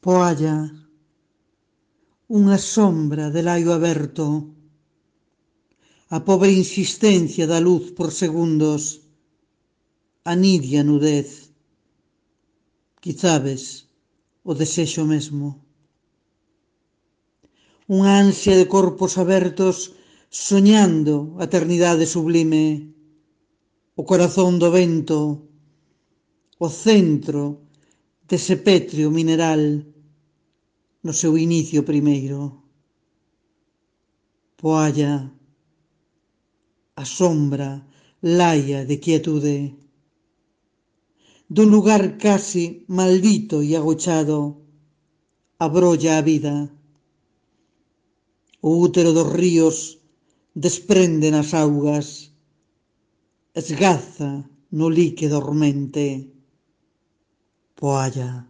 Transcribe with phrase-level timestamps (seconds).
[0.00, 0.56] poalla,
[2.32, 4.26] unha sombra de laio aberto,
[6.08, 9.04] a pobre insistencia da luz por segundos,
[10.24, 11.52] a nidia nudez,
[13.04, 13.92] quizabes
[14.42, 15.46] o desexo mesmo.
[17.84, 19.76] Unha ansia de corpos abertos
[20.32, 22.94] soñando a eternidade sublime,
[24.00, 25.44] o corazón do vento,
[26.56, 27.69] o centro
[28.30, 29.62] dese pétreo mineral
[31.02, 32.62] no seu inicio primeiro.
[34.54, 35.34] Poalla,
[36.94, 37.70] a sombra
[38.22, 39.58] laia de quietude,
[41.50, 44.38] dun lugar casi maldito e agochado,
[45.58, 46.54] abrolla a vida.
[48.62, 49.98] O útero dos ríos
[50.54, 52.30] desprenden as augas,
[53.58, 56.30] esgaza no líquido ormente
[57.80, 58.49] Poalla.